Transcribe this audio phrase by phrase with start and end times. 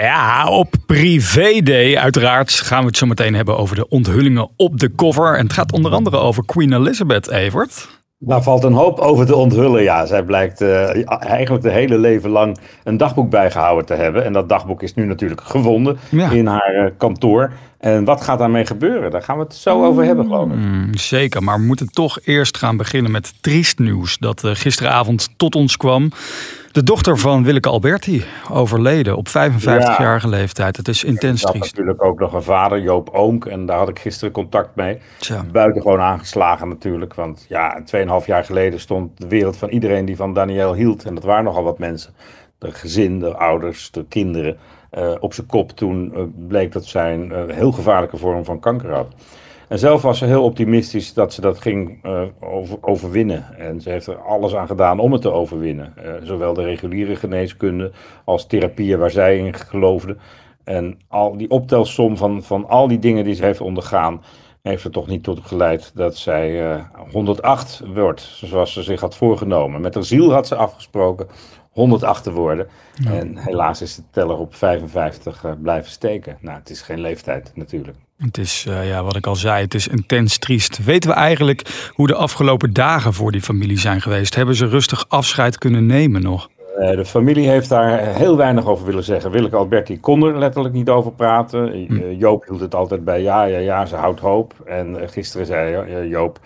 [0.00, 4.80] Ja, op Privé Day uiteraard gaan we het zo meteen hebben over de onthullingen op
[4.80, 5.36] de cover.
[5.36, 7.88] En het gaat onder andere over Queen Elizabeth, Evert.
[8.18, 9.82] Daar valt een hoop over te onthullen.
[9.82, 14.24] Ja, zij blijkt uh, eigenlijk de hele leven lang een dagboek bijgehouden te hebben.
[14.24, 16.30] En dat dagboek is nu natuurlijk gevonden Ja.
[16.30, 17.52] in haar eh, kantoor.
[17.82, 19.10] En wat gaat daarmee gebeuren?
[19.10, 20.56] Daar gaan we het zo over hebben, geloof ik.
[20.56, 25.28] Mm, zeker, maar we moeten toch eerst gaan beginnen met triest nieuws dat eh, gisteravond
[25.36, 26.10] tot ons kwam.
[26.72, 30.76] De dochter van Willeke Alberti overleden op 55-jarige leeftijd.
[30.76, 31.64] Het is intens triest.
[31.64, 33.44] natuurlijk ook nog een vader, Joop Oonk.
[33.44, 34.98] En daar had ik gisteren contact mee.
[35.18, 35.44] Tja.
[35.52, 37.14] Buitengewoon aangeslagen natuurlijk.
[37.14, 37.82] Want ja,
[38.20, 41.04] 2,5 jaar geleden stond de wereld van iedereen die van Daniel hield.
[41.04, 42.14] En dat waren nogal wat mensen.
[42.62, 44.56] De gezin, de ouders, de kinderen.
[44.90, 48.60] eh, op zijn kop toen eh, bleek dat zij een eh, heel gevaarlijke vorm van
[48.60, 49.08] kanker had.
[49.68, 52.04] En zelf was ze heel optimistisch dat ze dat ging
[52.40, 53.58] over, overwinnen.
[53.58, 55.94] En ze heeft er alles aan gedaan om het te overwinnen.
[56.22, 57.92] Zowel de reguliere geneeskunde
[58.24, 60.16] als therapieën waar zij in geloofde.
[60.64, 64.20] En al die optelsom van, van al die dingen die ze heeft ondergaan,
[64.62, 69.16] heeft er toch niet tot geleid dat zij eh, 108 wordt, zoals ze zich had
[69.16, 69.80] voorgenomen.
[69.80, 71.26] Met haar ziel had ze afgesproken
[71.72, 72.66] 108 te worden.
[73.04, 76.36] En helaas is de teller op 55 eh, blijven steken.
[76.40, 77.96] Nou, het is geen leeftijd natuurlijk.
[78.16, 80.84] Het is, eh, ja, wat ik al zei, het is intens triest.
[80.84, 84.34] Weten we eigenlijk hoe de afgelopen dagen voor die familie zijn geweest?
[84.34, 86.48] Hebben ze rustig afscheid kunnen nemen nog?
[86.78, 89.30] Eh, de familie heeft daar heel weinig over willen zeggen.
[89.30, 91.72] Willeke Alberti kon er letterlijk niet over praten.
[91.72, 94.54] Eh, Joop hield het altijd bij ja, ja, ja, ze houdt hoop.
[94.64, 96.38] En gisteren zei Joop,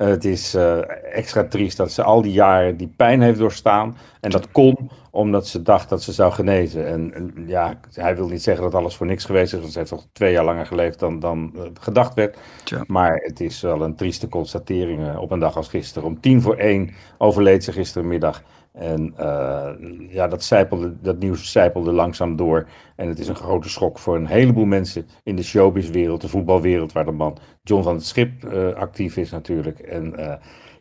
[0.00, 0.78] eh, het is eh,
[1.14, 3.96] extra triest dat ze al die jaren die pijn heeft doorstaan.
[4.20, 6.86] En dat kon omdat ze dacht dat ze zou genezen.
[6.86, 9.60] En, en ja, hij wil niet zeggen dat alles voor niks geweest is.
[9.60, 12.36] Want ze heeft toch twee jaar langer geleefd dan, dan eh, gedacht werd.
[12.64, 12.84] Tja.
[12.86, 16.08] Maar het is wel een trieste constatering op een dag als gisteren.
[16.08, 18.42] Om tien voor één overleed ze gisterenmiddag.
[18.72, 19.70] En eh,
[20.08, 22.68] ja, dat, zijpelde, dat nieuws zijpelde langzaam door.
[22.96, 26.92] En het is een grote schok voor een heleboel mensen in de showbizwereld, de voetbalwereld,
[26.92, 29.78] waar de man John van het Schip eh, actief is natuurlijk.
[29.78, 30.34] En eh,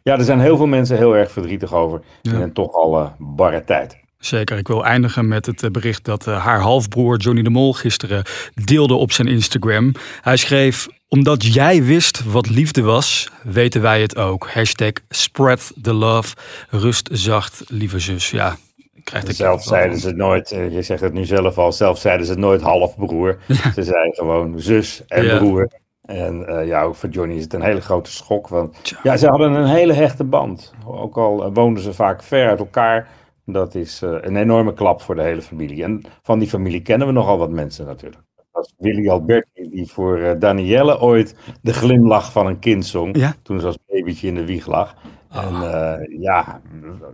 [0.04, 3.64] ja, er zijn heel veel mensen heel erg verdrietig over in een toch al barre
[3.64, 3.98] tijd.
[4.20, 7.74] Zeker, ik wil eindigen met het eh, bericht dat eh, haar halfbroer Johnny de Mol
[7.74, 8.24] gisteren
[8.66, 9.92] deelde op zijn Instagram.
[10.22, 14.50] Hij schreef, omdat jij wist wat liefde was, weten wij het ook.
[14.50, 16.36] Hashtag spread the love,
[16.70, 18.30] rust zacht, lieve zus.
[18.30, 18.56] Ja,
[18.94, 20.10] ik krijg er Zelf zeiden van.
[20.10, 23.38] ze nooit, eh, je zegt het nu zelf al, zelf zeiden ze nooit halfbroer.
[23.76, 25.38] Ze zeiden gewoon zus en Ja.
[25.38, 25.68] broer.
[26.02, 28.48] En ja, ook voor Johnny is het een hele grote schok.
[28.48, 30.74] Want ja, ze hadden een hele hechte band.
[30.86, 33.08] Ook al woonden ze vaak ver uit elkaar.
[33.52, 35.84] Dat is eh, een enorme klap voor de hele familie.
[35.84, 38.22] En van die familie kennen we nogal wat mensen natuurlijk.
[38.36, 43.18] Dat was Willy Alberti die voor eh, Danielle ooit de glimlach van een kind zong.
[43.18, 43.36] Ja.
[43.42, 44.96] Toen ze als babytje in de wieg lag.
[45.30, 46.62] En eh, ja,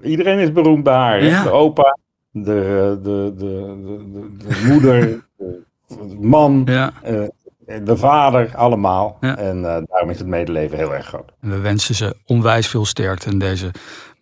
[0.04, 1.24] iedereen is beroemd bij haar.
[1.24, 1.44] Ja.
[1.44, 1.98] De opa,
[2.32, 6.94] de, de, de, de, de, de moeder, de, de man, Ja,
[7.84, 9.18] de vader, allemaal.
[9.22, 9.38] Ja.
[9.38, 11.32] En daarom is het medeleven heel erg groot.
[11.42, 13.72] en we wensen ze onwijs veel sterkte in deze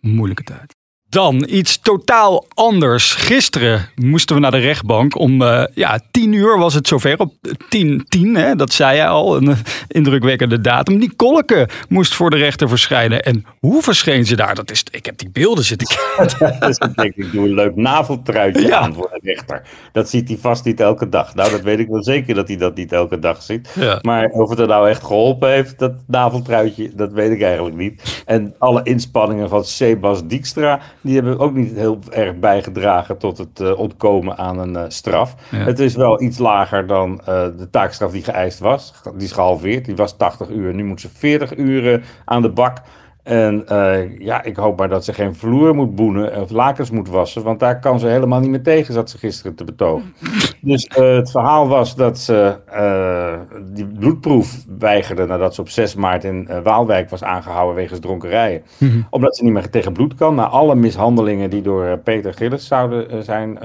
[0.00, 0.74] moeilijke tijd.
[1.14, 3.14] Dan iets totaal anders.
[3.14, 5.18] Gisteren moesten we naar de rechtbank.
[5.18, 7.18] Om eh, ja, tien uur was het zover.
[7.18, 7.32] Op
[7.68, 9.36] tien, tien hè, dat zei jij al.
[9.36, 9.56] Een
[9.88, 10.98] indrukwekkende datum.
[10.98, 13.22] Die Kolke moest voor de rechter verschijnen.
[13.22, 14.54] En hoe verscheen ze daar?
[14.54, 15.86] Dat is, ik heb die beelden zitten
[16.16, 16.68] kijken.
[16.68, 18.78] ik denk, ik doe een leuk naveltruitje Ja.
[18.78, 19.62] aan voor de rechter.
[19.92, 21.34] Dat ziet hij vast niet elke dag.
[21.34, 23.70] Nou, dat weet ik wel zeker dat hij dat niet elke dag ziet.
[23.74, 23.98] Ja.
[24.02, 28.22] Maar of het er nou echt geholpen heeft, dat naveltruitje, dat weet ik eigenlijk niet.
[28.26, 33.60] En alle inspanningen van Sebas Dijkstra, die hebben ook niet heel erg bijgedragen tot het
[33.60, 35.34] eh, ontkomen aan een eh, straf.
[35.50, 35.58] Ja.
[35.58, 37.26] Het is wel iets lager dan eh,
[37.56, 38.94] de taakstraf die geëist was.
[39.14, 40.74] Die is gehalveerd, die was 80 uur.
[40.74, 42.78] Nu moet ze 40 uur aan de bak.
[43.24, 47.08] En eh, ja, ik hoop maar dat ze geen vloer moet boenen of lakens moet
[47.08, 47.42] wassen.
[47.42, 50.14] Want daar kan ze helemaal niet meer tegen, zat ze gisteren te betogen.
[50.60, 55.94] Dus eh, het verhaal was dat ze eh, die bloedproef weigerde nadat ze op 6
[55.94, 58.62] maart in Waalwijk was aangehouden wegens dronkerijen.
[59.10, 63.24] Omdat ze niet meer tegen bloed kan, na alle mishandelingen die door Peter Gillis zouden
[63.24, 63.58] zijn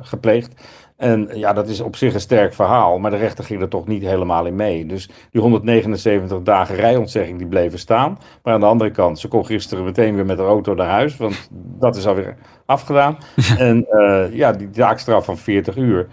[0.00, 0.54] gepleegd.
[0.98, 3.86] En ja, dat is op zich een sterk verhaal, maar de rechter ging er toch
[3.86, 4.86] niet helemaal in mee.
[4.86, 8.18] Dus die 179 dagen rijontzegging die bleven staan.
[8.42, 11.16] Maar aan de andere kant, ze kon gisteren meteen weer met de auto naar huis,
[11.16, 12.36] want dat is alweer
[12.66, 13.18] afgedaan.
[13.58, 16.08] En eh, ja, die taakstraf van 40 uur.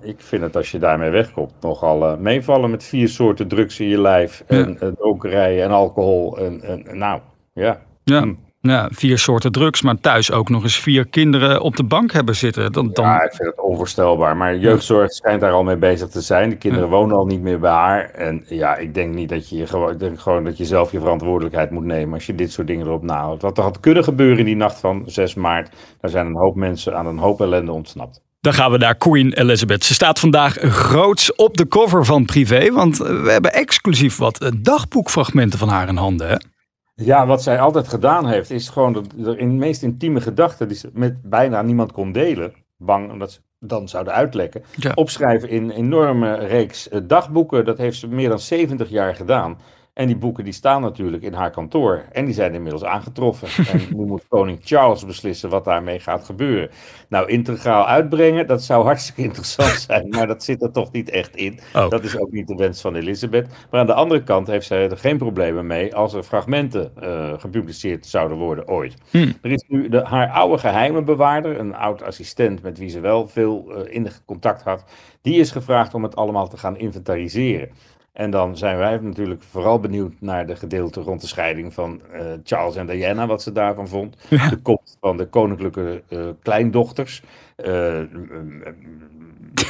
[0.00, 3.88] Ik vind het als je daarmee wegkomt nogal uh, meevallen met vier soorten drugs in
[3.88, 4.44] je lijf.
[4.46, 4.92] En ja.
[5.22, 6.38] Uh, en alcohol.
[6.38, 7.20] En, en, nou,
[7.52, 7.80] ja.
[8.04, 8.34] Ja.
[8.66, 12.36] Ja, vier soorten drugs, maar thuis ook nog eens vier kinderen op de bank hebben
[12.36, 12.72] zitten.
[12.72, 13.04] Dan, dan...
[13.04, 14.36] Ja, ik vind het onvoorstelbaar.
[14.36, 16.50] Maar jeugdzorg schijnt daar al mee bezig te zijn.
[16.50, 18.10] De kinderen wonen al niet meer bij haar.
[18.10, 21.00] En ja, ik denk niet dat je gewoon, ik denk gewoon dat je zelf je
[21.00, 23.42] verantwoordelijkheid moet nemen als je dit soort dingen erop nahoudt.
[23.42, 25.70] Wat er had kunnen gebeuren in die nacht van 6 maart,
[26.00, 28.24] daar zijn een hoop mensen aan een hoop ellende ontsnapt.
[28.40, 29.84] Dan gaan we naar Queen Elizabeth.
[29.84, 35.58] Ze staat vandaag groots op de cover van Privé, want we hebben exclusief wat dagboekfragmenten
[35.58, 36.28] van haar in handen.
[36.28, 36.36] Hè?
[37.02, 40.76] Ja, wat zij altijd gedaan heeft, is gewoon de, in de meest intieme gedachten, die
[40.76, 44.62] ze met bijna niemand kon delen, bang omdat ze dan zouden uitlekken,
[44.94, 47.64] opschrijven in een enorme reeks eh, dagboeken.
[47.64, 49.58] Dat heeft ze meer dan 70 jaar gedaan.
[49.96, 52.04] En die boeken die staan natuurlijk in haar kantoor.
[52.12, 53.48] En die zijn inmiddels aangetroffen.
[53.72, 56.70] En nu moet koning Charles beslissen wat daarmee gaat gebeuren.
[57.08, 60.08] Nou, integraal uitbrengen, dat zou hartstikke interessant zijn.
[60.16, 61.58] Maar dat zit er toch niet echt in.
[61.74, 61.90] Oh.
[61.90, 63.48] Dat is ook niet de wens van Elisabeth.
[63.70, 67.32] Maar aan de andere kant heeft zij er geen problemen mee als er fragmenten uh,
[67.38, 68.94] gepubliceerd zouden worden ooit.
[69.10, 69.32] Hm.
[69.42, 73.66] Er is nu de, haar oude geheimenbewaarder, een oud assistent met wie ze wel veel
[73.70, 74.84] uh, in contact had.
[75.22, 77.70] Die is gevraagd om het allemaal te gaan inventariseren.
[78.16, 82.20] En dan zijn wij natuurlijk vooral benieuwd naar de gedeelte rond de scheiding van uh,
[82.44, 84.16] Charles en Diana, wat ze daarvan vond.
[84.50, 87.22] De komst van de koninklijke uh, kleindochters,
[87.56, 88.00] uh,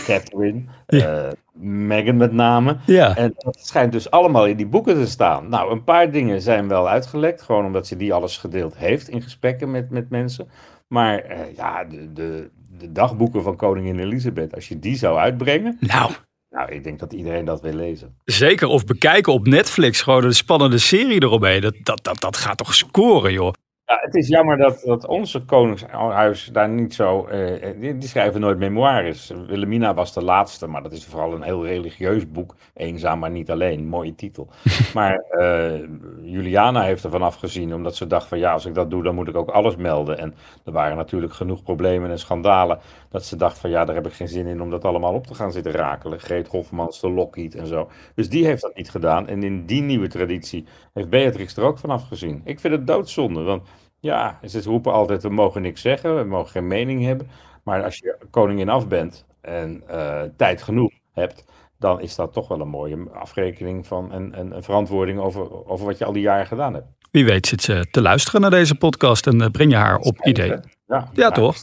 [0.05, 1.33] Catherine, ja.
[1.61, 2.77] Meghan met name.
[2.85, 3.17] Ja.
[3.17, 5.49] En dat schijnt dus allemaal in die boeken te staan.
[5.49, 9.23] Nou, een paar dingen zijn wel uitgelekt, gewoon omdat ze die alles gedeeld heeft in
[9.23, 10.49] gesprekken met, met mensen.
[10.87, 15.77] Maar ja, de, de, de dagboeken van koningin Elisabeth, als je die zou uitbrengen.
[15.81, 16.11] Nou.
[16.56, 18.17] Nou, ik denk dat iedereen dat wil lezen.
[18.25, 21.61] Zeker, of bekijken op Netflix, gewoon een spannende serie eromheen.
[21.61, 23.53] Dat, dat, dat, dat gaat toch scoren, joh.
[23.87, 27.29] Ja, het is jammer dat, dat onze koningshuis daar niet zo.
[27.33, 29.33] Uh, die, die, schrijven nooit memoires.
[29.47, 32.55] Wilhelmina was de laatste, maar dat is vooral een heel religieus boek.
[32.75, 33.87] Eenzaam, maar niet alleen.
[33.87, 34.49] Mooie titel.
[34.94, 35.81] Maar uh,
[36.23, 39.29] Juliana heeft ervan afgezien, omdat ze dacht: van ja, als ik dat doe, dan moet
[39.29, 40.19] ik ook alles melden.
[40.19, 40.35] En
[40.65, 42.79] er waren natuurlijk genoeg problemen en schandalen.
[43.11, 45.27] Dat ze dacht: van ja, daar heb ik geen zin in om dat allemaal op
[45.27, 46.21] te gaan zitten rakelen.
[46.21, 47.91] Greet Hofmans, de Lockheed en zo.
[48.15, 49.29] Dus die heeft dat niet gedaan.
[49.29, 52.41] En in die nieuwe traditie heeft Beatrix er ook van afgezien.
[52.44, 53.62] Ik vind het doodzonde, want
[54.01, 57.31] ja, ze roepen altijd, we mogen niks zeggen, we mogen geen mening hebben.
[57.65, 61.45] Maar als je koningin af bent en uh, tijd genoeg hebt,
[61.79, 65.99] dan is dat toch wel een mooie afrekening van en, een verantwoording over, over wat
[65.99, 66.87] je al die jaren gedaan hebt.
[67.11, 70.25] Wie weet zit ze te luisteren naar deze podcast en uh, breng je haar op
[70.25, 70.55] idee.
[70.87, 71.57] Ja, ja, toch?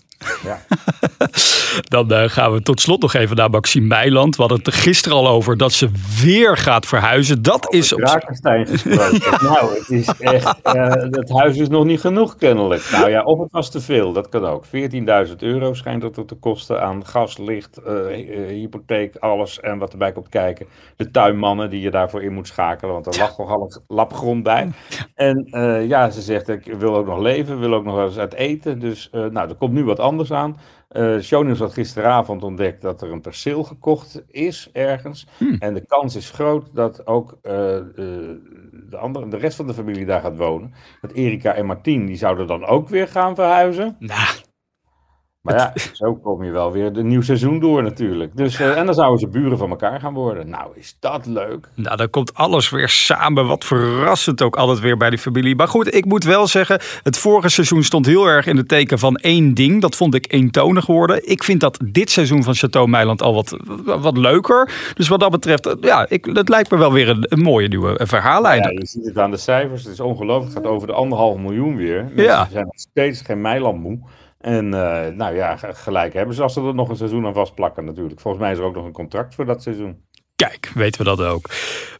[0.44, 0.60] Ja.
[1.82, 4.36] Dan uh, gaan we tot slot nog even naar Maxime Meiland.
[4.36, 5.90] We hadden het gisteren al over dat ze
[6.24, 7.42] weer gaat verhuizen.
[7.42, 7.94] Dat over is...
[7.94, 8.00] Op...
[8.00, 9.46] Drakenstein gesproken.
[9.50, 10.60] nou, het is echt...
[10.64, 12.90] Uh, het huis is nog niet genoeg kennelijk.
[12.92, 14.14] Nou ja, of het was te veel.
[14.14, 14.66] Dat kan ook.
[14.66, 14.72] 14.000
[15.38, 18.06] euro schijnt dat te kosten aan gas, licht, uh,
[18.48, 20.66] hypotheek, alles en wat erbij komt kijken.
[20.96, 22.94] De tuinmannen die je daarvoor in moet schakelen.
[22.94, 24.70] Want er lag nogal een lapgrond bij.
[25.16, 25.48] En
[25.88, 28.80] ja, ze zegt ik wil ook nog leven, wil ook nog eens uit eten.
[28.80, 30.58] Dus nou, er komt nu wat anders aan.
[30.94, 31.20] Uh,
[31.64, 35.28] had gisteravond ontdekt dat er een perceel gekocht is ergens.
[35.38, 35.56] Hmm.
[35.60, 37.52] En de kans is groot dat ook uh,
[38.90, 40.74] de, andere, de rest van de familie daar gaat wonen.
[41.02, 43.96] Dat Erika en Martien, die zouden dan ook weer gaan verhuizen.
[44.00, 44.36] Nou,
[45.44, 48.38] maar ja, zo kom je wel weer de nieuw seizoen door natuurlijk.
[48.38, 50.50] Dus, uh, en dan zouden ze buren van elkaar gaan worden.
[50.50, 51.70] Nou, is dat leuk.
[51.76, 53.48] Nou, dan komt alles weer samen.
[53.48, 55.56] Wat verrassend ook altijd weer bij die familie.
[55.56, 59.00] Maar goed, ik moet wel zeggen, het vorige seizoen stond heel erg in het teken
[59.00, 59.82] van één ding.
[59.82, 61.30] Dat vond ik eentonig geworden.
[61.30, 64.72] Ik vind dat dit seizoen van Chateau Meiland al wat, wat leuker.
[64.94, 68.00] Dus wat dat betreft, eh, ja, ik, het lijkt me wel weer een, mooie nieuwe
[68.04, 68.62] verhaallijn.
[68.62, 69.84] Ja, je ziet het aan de cijfers.
[69.84, 70.54] Het is ongelooflijk.
[70.54, 72.04] Het gaat over de anderhalf miljoen weer.
[72.04, 72.48] Mensen ja.
[72.52, 74.00] zijn nog steeds geen Meiland moe.
[74.44, 77.86] En uh, nou ja, gelijk hebben ze als ze er nog een seizoen aan vastplakken
[77.86, 78.20] natuurlijk.
[78.20, 80.02] Volgens mij is er ook nog een contract voor dat seizoen.
[80.36, 81.50] Kijk, weten we dat ook.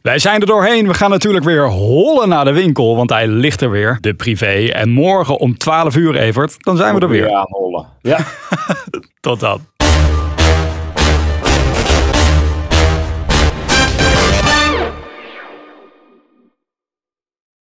[0.02, 0.86] Wij zijn er doorheen.
[0.86, 3.98] We gaan natuurlijk weer hollen naar de winkel, want hij ligt er weer.
[4.00, 4.68] De privé.
[4.72, 7.28] En morgen om 12 uur, Evert, dan zijn we er weer.
[7.28, 7.86] Ja, hollen.
[8.00, 8.18] Ja.
[9.20, 9.60] Tot dan.